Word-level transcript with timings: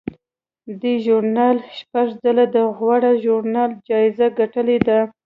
دې 0.81 0.93
ژورنال 1.05 1.57
شپږ 1.77 2.07
ځله 2.21 2.45
د 2.55 2.57
غوره 2.77 3.11
ژورنال 3.23 3.71
جایزه 3.87 4.27
ګټلې 4.39 4.77
ده. 4.87 4.99